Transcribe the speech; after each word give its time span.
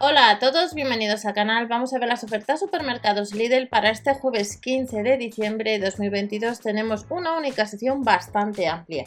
Hola 0.00 0.30
a 0.30 0.38
todos, 0.38 0.74
bienvenidos 0.74 1.26
al 1.26 1.34
canal. 1.34 1.66
Vamos 1.66 1.92
a 1.92 1.98
ver 1.98 2.08
las 2.08 2.22
ofertas 2.22 2.60
supermercados 2.60 3.34
Lidl 3.34 3.66
para 3.66 3.90
este 3.90 4.14
jueves 4.14 4.56
15 4.56 5.02
de 5.02 5.16
diciembre 5.16 5.72
de 5.72 5.86
2022. 5.86 6.60
Tenemos 6.60 7.04
una 7.10 7.36
única 7.36 7.66
sección 7.66 8.04
bastante 8.04 8.68
amplia. 8.68 9.06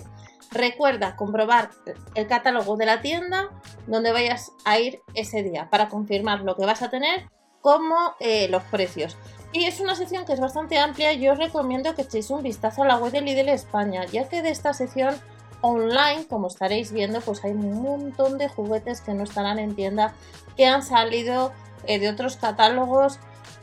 Recuerda 0.51 1.15
comprobar 1.15 1.69
el 2.13 2.27
catálogo 2.27 2.75
de 2.75 2.87
la 2.87 2.99
tienda 2.99 3.51
donde 3.87 4.11
vayas 4.11 4.51
a 4.65 4.79
ir 4.79 4.99
ese 5.13 5.43
día 5.43 5.69
para 5.69 5.87
confirmar 5.87 6.41
lo 6.41 6.57
que 6.57 6.65
vas 6.65 6.81
a 6.81 6.89
tener 6.89 7.29
como 7.61 7.95
eh, 8.19 8.49
los 8.49 8.63
precios. 8.63 9.15
Y 9.53 9.63
es 9.63 9.79
una 9.79 9.95
sección 9.95 10.25
que 10.25 10.33
es 10.33 10.41
bastante 10.41 10.77
amplia. 10.77 11.13
Yo 11.13 11.31
os 11.31 11.39
recomiendo 11.39 11.95
que 11.95 12.01
echéis 12.01 12.29
un 12.31 12.43
vistazo 12.43 12.83
a 12.83 12.87
la 12.87 12.97
web 12.97 13.13
de 13.13 13.21
Lidl 13.21 13.47
España, 13.47 14.03
ya 14.07 14.27
que 14.27 14.41
de 14.41 14.49
esta 14.49 14.73
sección 14.73 15.15
online, 15.61 16.27
como 16.27 16.47
estaréis 16.47 16.91
viendo, 16.91 17.21
pues 17.21 17.43
hay 17.43 17.51
un 17.51 17.81
montón 17.81 18.37
de 18.37 18.49
juguetes 18.49 19.01
que 19.01 19.13
no 19.13 19.23
estarán 19.23 19.59
en 19.59 19.75
tienda, 19.75 20.13
que 20.57 20.65
han 20.65 20.83
salido 20.83 21.51
eh, 21.85 21.99
de 21.99 22.09
otros 22.09 22.37
catálogos 22.37 23.19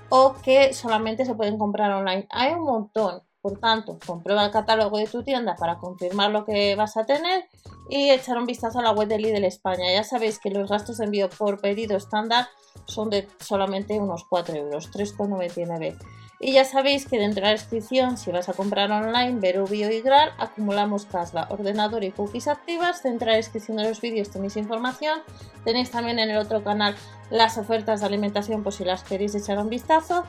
o 0.08 0.34
que 0.42 0.72
solamente 0.72 1.24
se 1.24 1.34
pueden 1.34 1.58
comprar 1.58 1.92
online. 1.92 2.26
Hay 2.30 2.54
un 2.54 2.64
montón. 2.64 3.22
Por 3.40 3.60
tanto, 3.60 3.98
comprueba 4.04 4.44
el 4.44 4.50
catálogo 4.50 4.98
de 4.98 5.06
tu 5.06 5.22
tienda 5.22 5.54
para 5.54 5.78
confirmar 5.78 6.32
lo 6.32 6.44
que 6.44 6.74
vas 6.74 6.96
a 6.96 7.06
tener 7.06 7.44
y 7.88 8.10
echar 8.10 8.36
un 8.36 8.46
vistazo 8.46 8.80
a 8.80 8.82
la 8.82 8.90
web 8.90 9.06
de 9.06 9.18
Lidl 9.18 9.44
España. 9.44 9.92
Ya 9.92 10.02
sabéis 10.02 10.40
que 10.40 10.50
los 10.50 10.68
gastos 10.68 10.98
de 10.98 11.04
envío 11.04 11.30
por 11.30 11.60
pedido 11.60 11.96
estándar 11.96 12.48
son 12.86 13.10
de 13.10 13.28
solamente 13.38 13.98
unos 13.98 14.24
4 14.28 14.56
euros, 14.56 14.90
3,99. 14.90 15.96
Y 16.40 16.52
ya 16.52 16.64
sabéis 16.64 17.06
que 17.06 17.18
dentro 17.18 17.40
de 17.40 17.46
la 17.48 17.52
descripción, 17.52 18.16
si 18.16 18.30
vas 18.30 18.48
a 18.48 18.52
comprar 18.52 18.92
online, 18.92 19.40
Verubio 19.40 19.90
y 19.90 20.00
Gral, 20.02 20.32
acumulamos 20.38 21.04
Casla, 21.04 21.48
ordenador 21.50 22.04
y 22.04 22.12
cookies 22.12 22.46
activas. 22.46 23.02
Dentro 23.02 23.26
de 23.26 23.32
la 23.32 23.36
descripción 23.38 23.76
de 23.76 23.88
los 23.88 24.00
vídeos 24.00 24.30
tenéis 24.30 24.56
información. 24.56 25.20
Tenéis 25.64 25.90
también 25.90 26.20
en 26.20 26.30
el 26.30 26.36
otro 26.36 26.62
canal 26.62 26.94
las 27.30 27.58
ofertas 27.58 28.00
de 28.00 28.06
alimentación 28.06 28.62
por 28.62 28.72
si 28.72 28.84
las 28.84 29.02
queréis 29.02 29.34
echar 29.34 29.58
un 29.58 29.68
vistazo. 29.68 30.24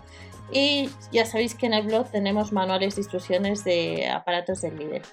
Y 0.52 0.90
ya 1.12 1.26
sabéis 1.26 1.54
que 1.54 1.68
en 1.68 1.74
el 1.74 1.86
blog 1.86 2.10
tenemos 2.10 2.52
manuales 2.52 2.96
de 2.96 3.02
instrucciones 3.02 3.64
de 3.64 4.10
aparatos 4.10 4.62
del 4.62 4.80
líder. 4.80 5.04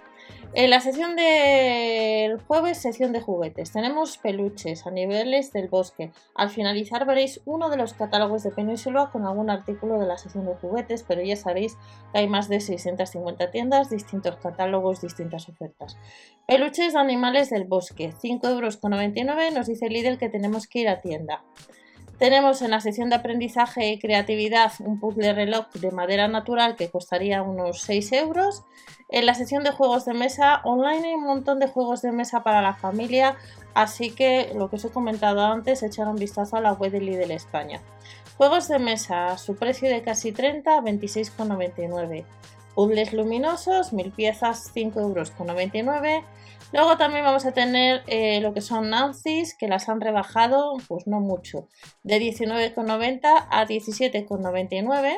En 0.55 0.71
la 0.71 0.81
sesión 0.81 1.17
del 1.17 2.41
jueves, 2.41 2.79
sesión 2.79 3.13
de 3.13 3.21
juguetes. 3.21 3.73
Tenemos 3.73 4.17
peluches 4.17 4.87
a 4.87 4.91
niveles 4.91 5.53
del 5.53 5.69
bosque. 5.69 6.13
Al 6.35 6.51
finalizar 6.51 7.05
veréis 7.05 7.43
uno 7.45 7.69
de 7.69 7.77
los 7.77 7.93
catálogos 7.93 8.43
de 8.43 8.53
Península 8.53 9.11
con 9.13 9.27
algún 9.27 9.51
artículo 9.51 9.99
de 9.99 10.07
la 10.07 10.17
sesión 10.17 10.47
de 10.47 10.55
juguetes, 10.55 11.05
pero 11.07 11.23
ya 11.23 11.37
sabéis 11.37 11.77
que 12.13 12.21
hay 12.21 12.29
más 12.29 12.49
de 12.49 12.61
650 12.61 13.51
tiendas, 13.51 13.91
distintos 13.91 14.37
catálogos, 14.37 15.03
distintas 15.03 15.49
ofertas. 15.49 15.99
Peluches 16.47 16.95
de 16.95 16.99
animales 16.99 17.51
del 17.51 17.65
bosque, 17.65 18.13
5,99 18.13 18.49
euros. 18.51 19.53
Nos 19.53 19.67
dice 19.67 19.91
Lidl 19.91 20.19
que 20.19 20.29
tenemos 20.29 20.67
que 20.67 20.81
ir 20.81 20.89
a 20.89 21.01
tienda. 21.01 21.43
Tenemos 22.19 22.63
en 22.63 22.71
la 22.71 22.81
sección 22.81 23.11
de 23.11 23.17
aprendizaje 23.17 23.91
y 23.91 23.99
creatividad 23.99 24.73
un 24.79 24.99
puzzle 24.99 25.35
reloj 25.35 25.67
de 25.75 25.91
madera 25.91 26.29
natural 26.29 26.75
que 26.75 26.89
costaría 26.89 27.43
unos 27.43 27.83
6 27.83 28.13
euros. 28.13 28.65
En 29.11 29.27
la 29.27 29.35
sección 29.35 29.63
de 29.65 29.71
juegos 29.71 30.07
de 30.07 30.15
mesa 30.15 30.63
online 30.65 31.09
hay 31.09 31.15
un 31.15 31.25
montón 31.25 31.59
de 31.59 31.69
juegos 31.69 32.01
de 32.01 32.13
mesa 32.13 32.43
para 32.43 32.63
la 32.63 32.75
familia, 32.75 33.37
así 33.75 34.11
que 34.13 34.51
lo 34.55 34.71
que 34.71 34.77
os 34.77 34.85
he 34.87 34.91
comentado 34.91 35.45
antes, 35.45 35.83
echar 35.83 36.09
un 36.09 36.17
vistazo 36.17 36.57
a 36.57 36.63
la 36.63 36.73
web 36.73 36.91
de 36.91 37.01
Lidl 37.01 37.33
España. 37.33 37.83
Juegos 38.39 38.69
de 38.69 38.79
mesa, 38.79 39.37
su 39.37 39.57
precio 39.57 39.91
de 39.91 40.03
casi 40.03 40.33
30 40.33 40.79
a 40.79 40.81
26,99. 40.81 42.25
Puzzles 42.75 43.13
luminosos, 43.13 43.93
1000 43.93 44.13
piezas, 44.13 44.75
5,99 44.75 45.77
euros. 45.77 46.25
Luego 46.73 46.97
también 46.97 47.25
vamos 47.25 47.47
a 47.47 47.53
tener 47.53 48.03
eh, 48.07 48.41
lo 48.41 48.53
que 48.53 48.61
son 48.61 48.91
Nancy's, 48.91 49.55
que 49.57 49.69
las 49.69 49.89
han 49.89 50.01
rebajado, 50.01 50.77
pues 50.89 51.07
no 51.07 51.21
mucho, 51.21 51.69
de 52.03 52.19
19,90 52.19 53.47
a 53.51 53.67
17,99, 53.67 55.17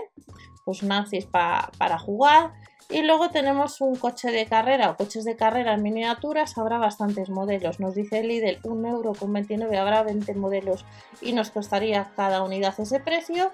pues 0.65 0.83
Nancy's 0.83 1.27
para 1.27 1.99
jugar. 1.99 2.53
Y 2.91 3.03
luego 3.03 3.29
tenemos 3.29 3.83
un 3.83 3.97
coche 3.97 4.31
de 4.31 4.47
carrera 4.47 4.91
o 4.91 4.97
coches 4.97 5.25
de 5.25 5.37
carrera 5.37 5.75
en 5.75 5.83
miniaturas, 5.83 6.57
habrá 6.57 6.79
bastantes 6.79 7.29
modelos. 7.29 7.81
Nos 7.81 7.95
dice 7.95 8.23
Lidl 8.23 8.63
1,29€, 8.63 9.77
habrá 9.77 10.03
20 10.03 10.35
modelos 10.35 10.87
y 11.21 11.35
nos 11.35 11.51
costaría 11.51 12.11
cada 12.17 12.43
unidad 12.43 12.81
ese 12.81 12.99
precio. 12.99 13.53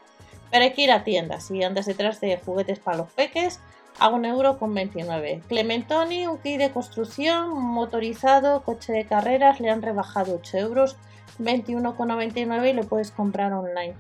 Pero 0.53 0.65
hay 0.65 0.73
que 0.73 0.83
ir 0.83 0.93
a 0.93 1.03
tiendas 1.03 1.49
si 1.49 1.65
andas 1.65 1.87
detrás 1.87 2.21
de 2.21 2.39
juguetes 2.39 2.79
para 2.79 2.99
los 2.99 3.11
peques 3.11 3.59
a 3.99 4.11
1,29€. 4.11 5.43
Clementoni, 5.49 6.27
un 6.27 6.39
kit 6.39 6.59
de 6.59 6.71
construcción 6.71 7.51
motorizado, 7.59 8.63
coche 8.63 8.93
de 8.93 9.07
carreras, 9.07 9.61
le 9.61 9.71
han 9.71 9.83
rebajado 9.83 10.37
8 10.37 10.59
euros, 10.59 10.97
21,99 11.39 12.71
y 12.71 12.73
lo 12.73 12.85
puedes 12.85 13.11
comprar 13.11 13.53
online. 13.53 13.95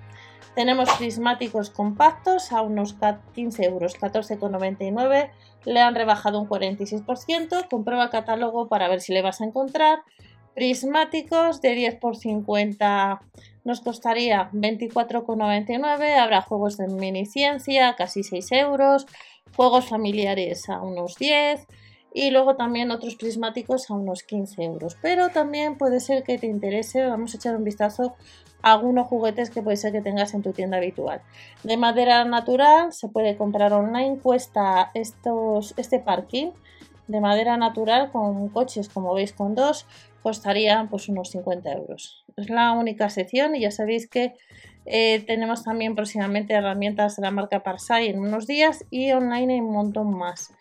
Tenemos 0.54 0.88
prismáticos 0.99 1.71
compactos 1.71 2.53
a 2.53 2.62
unos 2.62 2.94
15 3.34 3.65
euros, 3.65 3.99
14,99. 3.99 5.31
Le 5.65 5.81
han 5.81 5.97
rebajado 5.97 6.41
un 6.41 6.49
46%. 6.49 7.69
Comprueba 7.69 8.10
catálogo 8.10 8.69
para 8.69 8.88
ver 8.88 9.00
si 9.00 9.12
le 9.12 9.22
vas 9.22 9.41
a 9.41 9.44
encontrar. 9.44 10.03
Prismáticos 10.54 11.60
de 11.60 11.75
10 11.75 11.97
por 11.97 12.16
50 12.16 13.21
nos 13.65 13.81
costaría 13.81 14.49
24,99. 14.53 16.19
Habrá 16.19 16.43
juegos 16.43 16.77
de 16.77 16.87
mini 16.87 17.27
ciencia, 17.27 17.97
casi 17.97 18.22
6 18.22 18.53
euros 18.53 19.06
juegos 19.56 19.88
familiares 19.88 20.69
a 20.69 20.81
unos 20.81 21.16
10 21.16 21.66
y 22.12 22.31
luego 22.31 22.54
también 22.54 22.92
otros 22.92 23.16
prismáticos 23.16 23.91
a 23.91 23.94
unos 23.94 24.22
15 24.22 24.62
euros. 24.62 24.97
Pero 25.03 25.31
también 25.31 25.76
puede 25.76 26.00
ser 26.00 26.22
que 26.22 26.38
te 26.38 26.47
interese, 26.47 27.04
vamos 27.04 27.34
a 27.34 27.37
echar 27.37 27.56
un 27.56 27.65
vistazo 27.65 28.15
a 28.62 28.72
algunos 28.72 29.09
juguetes 29.09 29.50
que 29.50 29.62
puede 29.62 29.76
ser 29.76 29.92
que 29.92 30.00
tengas 30.00 30.32
en 30.32 30.42
tu 30.42 30.53
tienda 30.53 30.76
habitual. 30.76 31.22
De 31.65 31.76
madera 31.76 32.25
natural 32.25 32.92
se 32.92 33.09
puede 33.09 33.37
comprar 33.37 33.72
online, 33.72 34.19
cuesta 34.22 34.91
estos, 34.94 35.75
este 35.76 35.98
parking 35.98 36.53
de 37.09 37.21
madera 37.21 37.56
natural 37.56 38.10
con 38.12 38.48
coches 38.48 38.88
como 38.88 39.12
veis 39.12 39.34
con 39.34 39.54
dos 39.54 39.86
costaría 40.22 40.86
pues 40.91 41.09
unos 41.10 41.31
50 41.31 41.71
euros. 41.72 42.25
Es 42.36 42.48
la 42.48 42.72
única 42.72 43.10
sección 43.10 43.54
y 43.54 43.60
ya 43.60 43.71
sabéis 43.71 44.09
que 44.09 44.32
eh, 44.87 45.25
tenemos 45.27 45.65
también 45.65 45.95
próximamente 45.95 46.55
herramientas 46.55 47.17
de 47.17 47.22
la 47.22 47.31
marca 47.31 47.62
Parsai 47.62 48.09
en 48.09 48.19
unos 48.19 48.47
días 48.47 48.84
y 48.91 49.12
online 49.12 49.55
hay 49.55 49.61
un 49.61 49.72
montón 49.72 50.17
más 50.17 50.53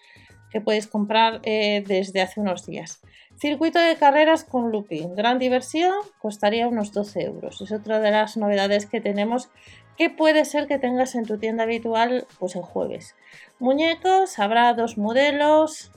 que 0.50 0.62
puedes 0.62 0.88
comprar 0.88 1.42
eh, 1.44 1.84
desde 1.86 2.22
hace 2.22 2.40
unos 2.40 2.66
días. 2.66 3.02
Circuito 3.38 3.80
de 3.80 3.96
carreras 3.96 4.44
con 4.44 4.72
looping, 4.72 5.16
gran 5.16 5.40
diversión, 5.40 5.94
costaría 6.20 6.68
unos 6.68 6.94
12 6.94 7.24
euros. 7.24 7.60
Es 7.62 7.72
otra 7.72 8.00
de 8.00 8.12
las 8.12 8.38
novedades 8.38 8.86
que 8.86 9.02
tenemos 9.02 9.50
que 9.98 10.10
puede 10.10 10.46
ser 10.46 10.68
que 10.68 10.80
tengas 10.80 11.16
en 11.16 11.26
tu 11.26 11.38
tienda 11.38 11.64
habitual 11.64 12.28
pues 12.40 12.56
el 12.56 12.62
jueves. 12.62 13.16
Muñecos, 13.60 14.40
habrá 14.40 14.74
dos 14.74 14.98
modelos 14.98 15.92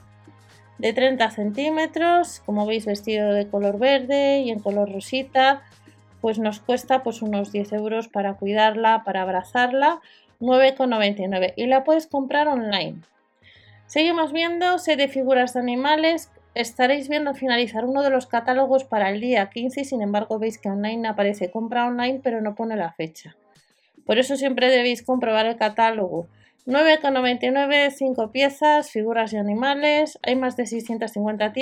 de 0.77 0.93
30 0.93 1.31
centímetros, 1.31 2.41
como 2.45 2.65
veis 2.65 2.85
vestido 2.85 3.33
de 3.33 3.47
color 3.47 3.79
verde 3.79 4.39
y 4.41 4.51
en 4.51 4.59
color 4.59 4.91
rosita, 4.91 5.63
pues 6.21 6.39
nos 6.39 6.59
cuesta 6.59 7.03
pues 7.03 7.21
unos 7.21 7.51
10 7.51 7.73
euros 7.73 8.07
para 8.07 8.35
cuidarla, 8.35 9.03
para 9.03 9.21
abrazarla, 9.21 10.01
9,99 10.39 11.53
y 11.55 11.67
la 11.67 11.83
puedes 11.83 12.07
comprar 12.07 12.47
online. 12.47 13.01
Seguimos 13.87 14.33
viendo 14.33 14.77
set 14.79 14.97
de 14.97 15.07
figuras 15.07 15.53
de 15.53 15.61
animales. 15.61 16.29
Estaréis 16.55 17.07
viendo 17.07 17.29
al 17.29 17.35
finalizar 17.35 17.85
uno 17.85 18.03
de 18.03 18.09
los 18.09 18.27
catálogos 18.27 18.83
para 18.83 19.09
el 19.09 19.21
día 19.21 19.49
15 19.49 19.85
sin 19.85 20.01
embargo 20.01 20.39
veis 20.39 20.57
que 20.57 20.69
online 20.69 21.07
aparece 21.07 21.51
compra 21.51 21.85
online 21.85 22.19
pero 22.23 22.41
no 22.41 22.55
pone 22.55 22.75
la 22.75 22.91
fecha. 22.91 23.35
Por 24.05 24.17
eso 24.17 24.35
siempre 24.37 24.69
debéis 24.69 25.03
comprobar 25.03 25.45
el 25.45 25.57
catálogo. 25.57 26.27
9,99, 26.65 27.91
5 27.91 28.31
piezas, 28.31 28.91
figuras 28.91 29.31
de 29.31 29.37
animales. 29.37 30.19
Hay 30.21 30.35
más 30.35 30.57
de 30.57 30.65
650 30.65 31.53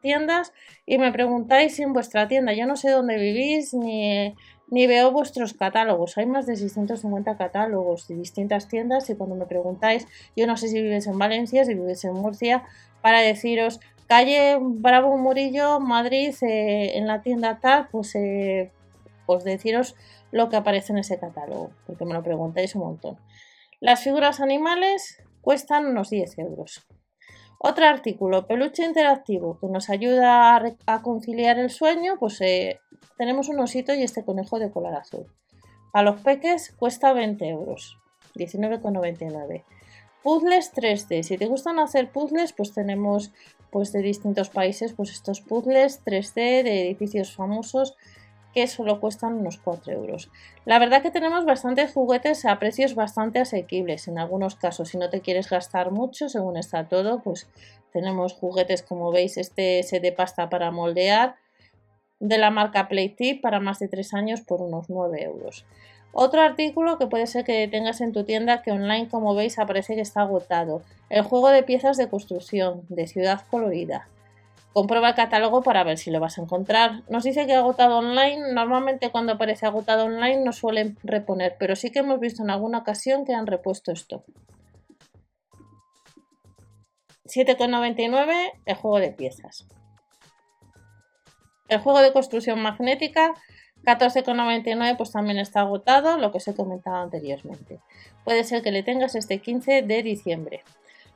tiendas 0.00 0.52
y 0.86 0.98
me 0.98 1.12
preguntáis 1.12 1.76
si 1.76 1.82
en 1.82 1.92
vuestra 1.92 2.28
tienda, 2.28 2.52
yo 2.52 2.66
no 2.66 2.76
sé 2.76 2.90
dónde 2.90 3.16
vivís 3.16 3.74
ni, 3.74 4.34
ni 4.68 4.86
veo 4.86 5.10
vuestros 5.10 5.54
catálogos. 5.54 6.16
Hay 6.18 6.26
más 6.26 6.46
de 6.46 6.56
650 6.56 7.36
catálogos 7.36 8.08
de 8.08 8.16
distintas 8.16 8.68
tiendas 8.68 9.10
y 9.10 9.16
cuando 9.16 9.36
me 9.36 9.46
preguntáis, 9.46 10.06
yo 10.36 10.46
no 10.46 10.56
sé 10.56 10.68
si 10.68 10.80
vives 10.80 11.06
en 11.06 11.18
Valencia, 11.18 11.64
si 11.64 11.74
vives 11.74 12.04
en 12.04 12.14
Murcia, 12.14 12.64
para 13.02 13.20
deciros 13.20 13.80
calle 14.10 14.58
Bravo 14.60 15.16
Murillo, 15.16 15.78
Madrid, 15.78 16.34
eh, 16.42 16.98
en 16.98 17.06
la 17.06 17.22
tienda 17.22 17.60
tal, 17.60 17.88
pues, 17.92 18.14
eh, 18.16 18.72
pues 19.24 19.44
deciros 19.44 19.94
lo 20.32 20.48
que 20.48 20.56
aparece 20.56 20.92
en 20.92 20.98
ese 20.98 21.20
catálogo, 21.20 21.70
porque 21.86 22.04
me 22.04 22.14
lo 22.14 22.22
preguntáis 22.22 22.74
un 22.74 22.82
montón. 22.82 23.18
Las 23.78 24.02
figuras 24.02 24.40
animales 24.40 25.22
cuestan 25.40 25.86
unos 25.86 26.10
10 26.10 26.38
euros. 26.38 26.84
Otro 27.62 27.84
artículo, 27.84 28.46
peluche 28.46 28.86
interactivo, 28.86 29.58
que 29.60 29.66
nos 29.66 29.90
ayuda 29.90 30.56
a, 30.86 31.02
conciliar 31.02 31.58
el 31.58 31.68
sueño, 31.68 32.14
pues 32.18 32.40
eh, 32.40 32.80
tenemos 33.18 33.50
un 33.50 33.60
osito 33.60 33.92
y 33.92 34.02
este 34.02 34.24
conejo 34.24 34.58
de 34.58 34.70
color 34.70 34.94
azul. 34.94 35.26
A 35.92 36.02
los 36.02 36.22
peques 36.22 36.74
cuesta 36.78 37.12
20 37.12 37.46
euros, 37.50 37.98
19,99. 38.34 39.64
Puzzles 40.22 40.72
3D. 40.72 41.22
Si 41.22 41.36
te 41.36 41.44
gustan 41.48 41.78
hacer 41.78 42.10
puzzles, 42.10 42.54
pues 42.54 42.72
tenemos 42.72 43.30
pues 43.70 43.92
de 43.92 44.00
distintos 44.00 44.48
países, 44.48 44.94
pues 44.94 45.10
estos 45.10 45.42
puzzles 45.42 46.02
3D 46.02 46.62
de 46.62 46.86
edificios 46.86 47.36
famosos 47.36 47.94
que 48.54 48.66
solo 48.66 49.00
cuestan 49.00 49.34
unos 49.34 49.58
4 49.58 49.92
euros. 49.92 50.30
La 50.64 50.78
verdad 50.78 51.02
que 51.02 51.10
tenemos 51.10 51.44
bastantes 51.44 51.92
juguetes 51.92 52.44
a 52.44 52.58
precios 52.58 52.94
bastante 52.94 53.38
asequibles 53.38 54.08
en 54.08 54.18
algunos 54.18 54.56
casos. 54.56 54.88
Si 54.88 54.98
no 54.98 55.10
te 55.10 55.20
quieres 55.20 55.48
gastar 55.48 55.90
mucho, 55.90 56.28
según 56.28 56.56
está 56.56 56.88
todo, 56.88 57.20
pues 57.22 57.48
tenemos 57.92 58.34
juguetes 58.34 58.82
como 58.82 59.10
veis, 59.10 59.36
este 59.36 59.82
set 59.82 60.02
de 60.02 60.12
pasta 60.12 60.48
para 60.48 60.70
moldear 60.70 61.36
de 62.18 62.38
la 62.38 62.50
marca 62.50 62.88
Playtip 62.88 63.40
para 63.40 63.60
más 63.60 63.78
de 63.78 63.88
3 63.88 64.14
años 64.14 64.40
por 64.42 64.60
unos 64.60 64.90
9 64.90 65.22
euros. 65.22 65.64
Otro 66.12 66.40
artículo 66.40 66.98
que 66.98 67.06
puede 67.06 67.26
ser 67.26 67.44
que 67.44 67.68
tengas 67.68 68.00
en 68.00 68.12
tu 68.12 68.24
tienda 68.24 68.62
que 68.62 68.72
online 68.72 69.08
como 69.08 69.34
veis 69.34 69.58
aparece 69.58 69.94
que 69.94 70.00
está 70.00 70.22
agotado. 70.22 70.82
El 71.08 71.22
juego 71.22 71.50
de 71.50 71.62
piezas 71.62 71.96
de 71.96 72.08
construcción 72.08 72.82
de 72.88 73.06
ciudad 73.06 73.42
colorida. 73.48 74.08
Comprueba 74.72 75.08
el 75.08 75.14
catálogo 75.16 75.62
para 75.62 75.82
ver 75.82 75.98
si 75.98 76.10
lo 76.10 76.20
vas 76.20 76.38
a 76.38 76.42
encontrar. 76.42 77.02
Nos 77.08 77.24
dice 77.24 77.46
que 77.46 77.54
agotado 77.54 77.98
online. 77.98 78.52
Normalmente 78.52 79.10
cuando 79.10 79.32
aparece 79.32 79.66
agotado 79.66 80.04
online 80.04 80.44
no 80.44 80.52
suelen 80.52 80.96
reponer, 81.02 81.56
pero 81.58 81.74
sí 81.74 81.90
que 81.90 82.00
hemos 82.00 82.20
visto 82.20 82.42
en 82.42 82.50
alguna 82.50 82.78
ocasión 82.78 83.24
que 83.24 83.34
han 83.34 83.46
repuesto 83.46 83.90
esto. 83.90 84.24
7,99 87.24 88.52
el 88.64 88.74
juego 88.76 88.98
de 89.00 89.10
piezas. 89.10 89.66
El 91.68 91.78
juego 91.78 92.00
de 92.00 92.12
construcción 92.12 92.60
magnética 92.60 93.34
14,99 93.84 94.96
pues 94.96 95.12
también 95.12 95.38
está 95.38 95.60
agotado, 95.60 96.18
lo 96.18 96.30
que 96.30 96.38
os 96.38 96.48
he 96.48 96.54
comentado 96.54 96.96
anteriormente. 96.96 97.80
Puede 98.24 98.44
ser 98.44 98.62
que 98.62 98.72
le 98.72 98.82
tengas 98.82 99.14
este 99.14 99.40
15 99.40 99.82
de 99.82 100.02
diciembre. 100.02 100.62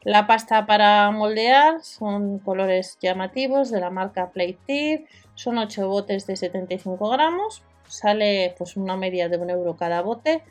La 0.05 0.27
pasta 0.27 0.67
para 0.67 1.11
moldear 1.11 1.83
son 1.83 2.39
colores 2.39 2.99
llamativos 3.01 3.71
de 3.71 3.81
la 3.81 3.89
marca 3.89 4.33
Playtip, 4.33 5.06
son 5.35 5.56
8 5.56 5.89
botes 5.89 6.27
de 6.27 6.37
75 6.37 7.09
gramos, 7.09 7.62
sale 7.89 8.55
pues 8.59 8.77
una 8.77 8.99
media 8.99 9.31
de 9.31 9.39
un 9.39 9.49
euro 9.49 9.77
cada 9.77 10.03
bote 10.03 10.43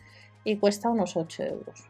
y 0.44 0.58
cuesta 0.58 0.90
unos 0.90 1.16
8 1.16 1.44
euros. 1.44 1.84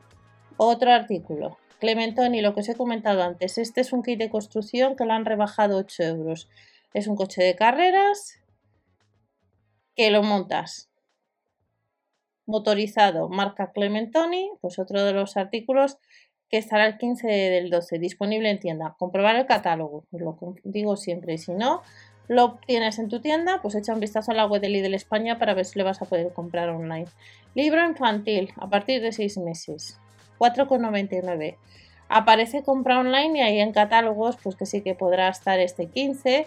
Otro 0.57 0.91
artículo, 0.91 1.57
Clementoni, 1.79 2.41
lo 2.41 2.53
que 2.53 2.59
os 2.59 2.69
he 2.69 2.75
comentado 2.75 3.23
antes, 3.23 3.57
este 3.57 3.79
es 3.79 3.93
un 3.93 4.03
kit 4.03 4.19
de 4.19 4.29
construcción 4.29 4.97
que 4.97 5.05
lo 5.05 5.13
han 5.13 5.23
rebajado 5.23 5.77
8 5.77 6.03
euros. 6.03 6.49
Es 6.93 7.07
un 7.07 7.15
coche 7.15 7.41
de 7.43 7.55
carreras 7.55 8.41
que 9.95 10.11
lo 10.11 10.21
montas. 10.21 10.89
Motorizado 12.45 13.29
marca 13.29 13.71
Clementoni, 13.71 14.51
pues 14.59 14.79
otro 14.79 15.01
de 15.01 15.13
los 15.13 15.37
artículos 15.37 15.97
que 16.53 16.59
estará 16.59 16.85
el 16.85 16.99
15 16.99 17.27
del 17.27 17.71
12 17.71 17.97
disponible 17.97 18.47
en 18.47 18.59
tienda. 18.59 18.93
Comprobar 18.99 19.35
el 19.37 19.47
catálogo, 19.47 20.03
lo 20.11 20.37
digo 20.63 20.97
siempre, 20.97 21.39
si 21.39 21.51
no 21.51 21.81
lo 22.27 22.59
tienes 22.67 22.99
en 22.99 23.09
tu 23.09 23.21
tienda, 23.21 23.59
pues 23.63 23.73
echa 23.73 23.91
un 23.91 23.99
vistazo 23.99 24.29
a 24.29 24.35
la 24.35 24.45
web 24.45 24.61
de 24.61 24.69
Lidl 24.69 24.93
España 24.93 25.39
para 25.39 25.55
ver 25.55 25.65
si 25.65 25.79
lo 25.79 25.85
vas 25.85 26.03
a 26.03 26.05
poder 26.05 26.31
comprar 26.31 26.69
online. 26.69 27.07
Libro 27.55 27.83
infantil 27.83 28.53
a 28.57 28.69
partir 28.69 29.01
de 29.01 29.13
6 29.13 29.39
meses, 29.39 29.99
4,99. 30.37 31.57
Aparece 32.07 32.61
compra 32.61 32.99
online 32.99 33.39
y 33.39 33.41
ahí 33.41 33.59
en 33.59 33.71
catálogos, 33.71 34.37
pues 34.43 34.55
que 34.55 34.67
sí 34.67 34.81
que 34.81 34.93
podrá 34.93 35.29
estar 35.29 35.59
este 35.59 35.87
15 35.87 36.45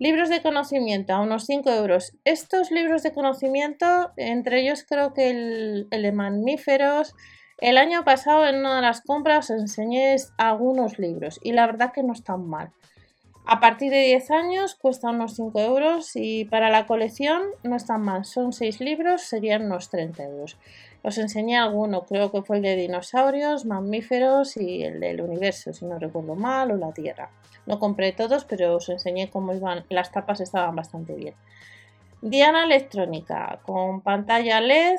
Libros 0.00 0.28
de 0.28 0.42
conocimiento 0.42 1.12
a 1.12 1.20
unos 1.20 1.46
5 1.46 1.70
euros. 1.70 2.14
Estos 2.24 2.70
libros 2.72 3.02
de 3.04 3.12
conocimiento, 3.12 4.12
entre 4.16 4.60
ellos 4.60 4.84
creo 4.88 5.14
que 5.14 5.30
el, 5.30 5.88
de 5.90 6.12
mamíferos, 6.12 7.14
el 7.58 7.78
año 7.78 8.04
pasado 8.04 8.46
en 8.46 8.56
una 8.56 8.76
de 8.76 8.82
las 8.82 9.00
compras 9.00 9.50
os 9.50 9.60
enseñé 9.60 10.16
algunos 10.36 10.98
libros 10.98 11.38
y 11.42 11.52
la 11.52 11.66
verdad 11.66 11.92
que 11.92 12.02
no 12.02 12.12
están 12.12 12.46
mal. 12.46 12.72
A 13.46 13.60
partir 13.60 13.90
de 13.90 14.00
10 14.00 14.30
años 14.30 14.74
cuesta 14.74 15.10
unos 15.10 15.34
5 15.34 15.60
euros 15.60 16.12
y 16.14 16.46
para 16.46 16.70
la 16.70 16.86
colección 16.86 17.42
no 17.62 17.76
están 17.76 18.00
mal. 18.00 18.24
Son 18.24 18.54
6 18.54 18.80
libros, 18.80 19.20
serían 19.20 19.66
unos 19.66 19.90
30 19.90 20.22
euros. 20.22 20.56
Os 21.02 21.18
enseñé 21.18 21.58
alguno, 21.58 22.06
creo 22.06 22.32
que 22.32 22.40
fue 22.40 22.56
el 22.56 22.62
de 22.62 22.76
dinosaurios, 22.76 23.66
mamíferos 23.66 24.56
y 24.56 24.82
el 24.82 24.98
del 24.98 25.20
universo, 25.20 25.74
si 25.74 25.84
no 25.84 25.98
recuerdo 25.98 26.34
mal, 26.34 26.70
o 26.70 26.76
la 26.78 26.92
Tierra. 26.92 27.28
No 27.66 27.78
compré 27.78 28.12
todos, 28.12 28.46
pero 28.46 28.76
os 28.76 28.88
enseñé 28.88 29.28
cómo 29.28 29.52
iban. 29.52 29.84
Las 29.90 30.10
tapas 30.10 30.40
estaban 30.40 30.74
bastante 30.74 31.12
bien. 31.12 31.34
Diana 32.22 32.64
electrónica 32.64 33.60
con 33.66 34.00
pantalla 34.00 34.62
LED 34.62 34.98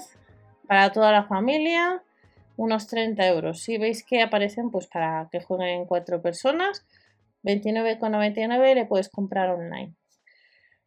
para 0.68 0.92
toda 0.92 1.12
la 1.12 1.24
familia, 1.24 2.04
unos 2.58 2.88
30 2.88 3.26
euros. 3.28 3.62
Si 3.62 3.78
veis 3.78 4.04
que 4.04 4.22
aparecen, 4.22 4.72
pues 4.72 4.88
para 4.88 5.28
que 5.32 5.42
jueguen 5.42 5.86
cuatro 5.86 6.22
personas, 6.22 6.86
29,99 7.44 8.74
le 8.74 8.86
puedes 8.86 9.10
comprar 9.10 9.50
online. 9.50 9.94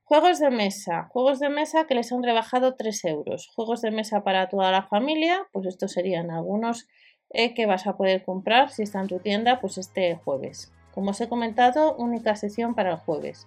Juegos 0.04 0.38
de 0.38 0.50
mesa. 0.50 1.04
Juegos 1.10 1.38
de 1.38 1.50
mesa 1.50 1.86
que 1.86 1.94
les 1.94 2.10
han 2.12 2.22
rebajado 2.22 2.74
3 2.76 3.04
euros. 3.04 3.48
Juegos 3.54 3.82
de 3.82 3.90
mesa 3.90 4.24
para 4.24 4.48
toda 4.48 4.72
la 4.72 4.82
familia, 4.82 5.46
pues 5.52 5.66
estos 5.66 5.92
serían 5.92 6.30
algunos 6.30 6.88
eh, 7.30 7.52
que 7.52 7.66
vas 7.66 7.86
a 7.86 7.96
poder 7.96 8.24
comprar 8.24 8.70
si 8.70 8.82
está 8.82 9.00
en 9.00 9.08
tu 9.08 9.18
tienda, 9.18 9.60
pues 9.60 9.76
este 9.76 10.16
jueves. 10.16 10.72
Como 10.94 11.10
os 11.10 11.20
he 11.20 11.28
comentado, 11.28 11.94
única 11.96 12.36
sesión 12.36 12.74
para 12.74 12.92
el 12.92 12.96
jueves. 12.96 13.46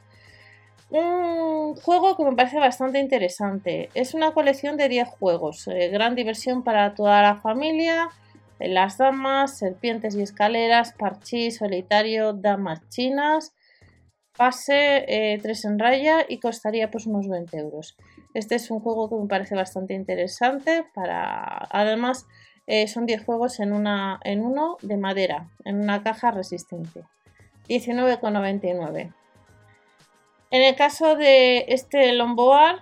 Un 0.92 1.76
juego 1.76 2.18
que 2.18 2.26
me 2.26 2.36
parece 2.36 2.60
bastante 2.60 3.00
interesante. 3.00 3.90
Es 3.94 4.14
una 4.14 4.34
colección 4.34 4.76
de 4.76 4.90
10 4.90 5.08
juegos. 5.08 5.66
Eh, 5.70 5.88
gran 5.88 6.16
diversión 6.16 6.64
para 6.64 6.96
toda 6.96 7.22
la 7.22 7.38
familia. 7.38 8.10
Eh, 8.60 8.68
las 8.68 8.98
damas, 8.98 9.58
serpientes 9.58 10.16
y 10.16 10.22
escaleras, 10.22 10.92
parchís, 10.92 11.58
solitario, 11.58 12.34
damas 12.34 12.82
chinas. 12.90 13.54
Pase 14.36 15.06
3 15.42 15.46
eh, 15.46 15.68
en 15.68 15.80
raya 15.80 16.26
y 16.28 16.40
costaría 16.40 16.92
pues 16.92 17.06
unos 17.06 17.30
20 17.30 17.58
euros. 17.58 17.96
Este 18.34 18.56
es 18.56 18.70
un 18.70 18.82
juego 18.82 19.10
que 19.10 19.16
me 19.16 19.28
parece 19.30 19.56
bastante 19.56 19.94
interesante. 19.94 20.84
Para... 20.94 21.70
Además, 21.70 22.28
son 22.88 23.06
10 23.06 23.26
juegos 23.26 23.60
en, 23.60 23.74
una, 23.74 24.20
en 24.24 24.42
uno 24.46 24.78
de 24.82 24.96
madera, 24.96 25.50
en 25.66 25.82
una 25.82 26.04
caja 26.04 26.32
resistente. 26.32 27.04
19,99. 27.68 29.14
En 30.51 30.62
el 30.62 30.75
caso 30.75 31.15
de 31.15 31.65
este 31.69 32.12
lomboard, 32.12 32.80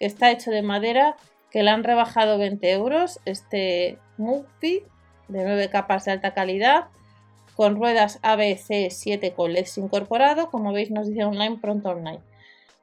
que 0.00 0.06
está 0.06 0.32
hecho 0.32 0.50
de 0.50 0.62
madera, 0.62 1.16
que 1.50 1.62
le 1.62 1.70
han 1.70 1.84
rebajado 1.84 2.38
20 2.38 2.72
euros, 2.72 3.20
este 3.24 3.98
Mufi 4.18 4.82
de 5.28 5.44
9 5.44 5.70
capas 5.70 6.04
de 6.04 6.12
alta 6.12 6.34
calidad, 6.34 6.86
con 7.54 7.76
ruedas 7.76 8.18
ABC 8.22 8.90
7 8.90 9.32
con 9.32 9.52
LEDs 9.52 9.78
incorporado, 9.78 10.50
como 10.50 10.72
veis 10.72 10.90
nos 10.90 11.06
dice 11.06 11.24
online, 11.24 11.58
pronto 11.60 11.90
online. 11.90 12.20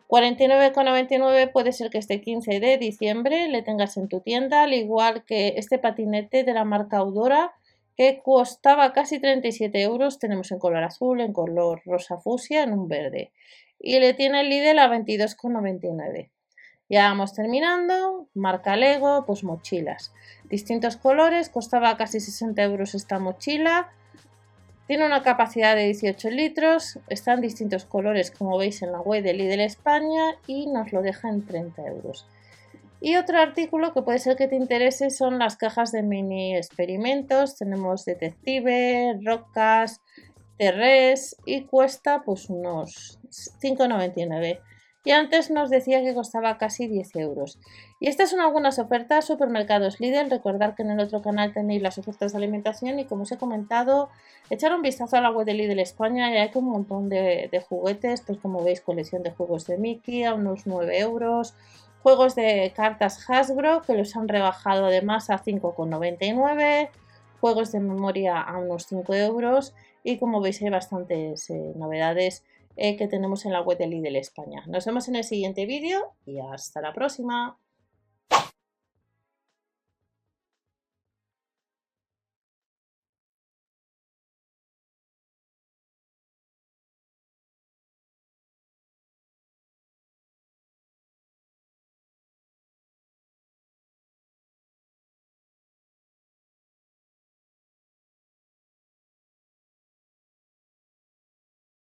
49,99 0.08 1.52
puede 1.52 1.74
ser 1.74 1.90
que 1.90 1.98
este 1.98 2.22
15 2.22 2.62
de 2.62 2.78
diciembre 2.78 3.50
le 3.50 3.64
tengas 3.64 3.98
en 3.98 4.08
tu 4.08 4.22
tienda, 4.22 4.64
al 4.64 4.74
igual 4.74 5.26
que 5.26 5.56
este 5.58 5.78
patinete 5.78 6.46
de 6.46 6.54
la 6.54 6.64
marca 6.64 7.00
Audora 7.00 7.52
que 7.98 8.22
costaba 8.24 8.94
casi 8.94 9.20
37 9.20 9.82
euros. 9.82 10.20
Tenemos 10.20 10.52
en 10.52 10.60
color 10.60 10.84
azul, 10.84 11.20
en 11.20 11.34
color 11.34 11.82
rosa 11.84 12.18
fusia, 12.20 12.64
en 12.64 12.72
un 12.72 12.88
verde. 12.88 13.32
Y 13.80 14.00
le 14.00 14.14
tiene 14.14 14.42
el 14.42 14.50
Lidl 14.50 14.80
a 14.80 14.88
22,99. 14.88 16.30
Ya 16.90 17.10
vamos 17.10 17.34
terminando. 17.34 18.28
Marca 18.36 18.76
Lego, 18.76 19.26
pues 19.26 19.44
mochilas. 19.44 20.14
Distintos 20.46 20.96
colores, 20.96 21.50
costaba 21.50 21.98
casi 21.98 22.20
60 22.20 22.62
euros 22.64 22.94
esta 22.94 23.20
mochila. 23.20 23.92
Tiene 24.86 25.06
una 25.06 25.22
capacidad 25.22 25.76
de 25.76 25.86
18 25.86 26.30
litros, 26.30 27.00
está 27.10 27.34
en 27.34 27.42
distintos 27.42 27.84
colores 27.84 28.32
como 28.32 28.58
veis 28.58 28.82
en 28.82 28.94
la 28.94 29.02
web 29.02 29.22
de 29.22 29.34
Lidl 29.34 29.60
España 29.60 30.38
y 30.48 30.68
nos 30.68 30.94
lo 30.94 31.02
deja 31.02 31.28
en 31.28 31.46
30 31.46 31.82
euros. 31.88 32.26
Y 33.00 33.16
otro 33.16 33.40
artículo 33.40 33.94
que 33.94 34.02
puede 34.02 34.20
ser 34.20 34.36
que 34.36 34.48
te 34.48 34.56
interese 34.56 35.10
son 35.12 35.38
las 35.38 35.56
cajas 35.56 35.92
de 35.92 36.02
mini 36.02 36.56
experimentos. 36.56 37.56
Tenemos 37.56 38.06
detective, 38.06 39.20
rocas, 39.24 40.02
terres 40.58 41.36
y 41.46 41.64
cuesta 41.66 42.24
pues 42.26 42.50
unos 42.50 43.20
5,99. 43.62 44.60
Y 45.04 45.12
antes 45.12 45.52
nos 45.52 45.70
decía 45.70 46.02
que 46.02 46.14
costaba 46.14 46.58
casi 46.58 46.88
10 46.88 47.16
euros. 47.16 47.60
Y 48.02 48.10
estas 48.10 48.30
son 48.30 48.42
algunas 48.42 48.78
ofertas 48.78 49.24
supermercados 49.24 50.02
Lidl. 50.02 50.30
Recordad 50.30 50.76
que 50.76 50.84
en 50.84 50.92
el 50.92 51.00
otro 51.00 51.22
canal 51.22 51.54
tenéis 51.54 51.82
las 51.82 51.98
ofertas 51.98 52.34
de 52.34 52.40
alimentación 52.40 53.00
y 53.00 53.06
como 53.06 53.24
os 53.24 53.32
he 53.32 53.38
comentado, 53.38 54.10
echar 54.50 54.76
un 54.76 54.82
vistazo 54.82 55.16
a 55.16 55.22
la 55.22 55.32
web 55.32 55.46
de 55.46 55.54
Lidl 55.54 55.80
España 55.80 56.34
y 56.34 56.38
hay 56.38 56.52
un 56.56 56.66
montón 56.66 57.08
de, 57.08 57.48
de 57.50 57.62
juguetes, 57.62 58.22
pues 58.22 58.38
como 58.40 58.62
veis 58.64 58.82
colección 58.82 59.24
de 59.24 59.32
juegos 59.32 59.66
de 59.68 59.78
Mickey 59.78 60.26
a 60.26 60.34
unos 60.34 60.66
9 60.66 61.00
euros 61.00 61.54
Juegos 62.08 62.36
de 62.36 62.72
cartas 62.74 63.30
Hasbro 63.30 63.82
que 63.82 63.94
los 63.94 64.16
han 64.16 64.30
rebajado 64.30 64.86
además 64.86 65.30
a 65.30 65.44
5,99. 65.44 66.90
Juegos 67.42 67.74
de 67.74 67.82
memoria 67.82 68.40
a 68.40 68.60
unos 68.60 68.86
5 68.86 69.14
euros. 69.14 69.76
Y 70.06 70.18
como 70.18 70.40
veis 70.40 70.62
hay 70.62 70.70
bastantes 70.70 71.50
eh, 71.50 71.74
novedades 71.76 72.46
eh, 72.78 72.96
que 72.96 73.10
tenemos 73.10 73.46
en 73.46 73.52
la 73.52 73.60
web 73.60 73.78
de 73.78 73.88
Lidl 73.88 74.16
España. 74.16 74.64
Nos 74.68 74.86
vemos 74.86 75.10
en 75.10 75.18
el 75.18 75.26
siguiente 75.26 75.66
vídeo 75.66 76.14
y 76.26 76.40
hasta 76.40 76.80
la 76.80 76.94
próxima. 76.94 77.58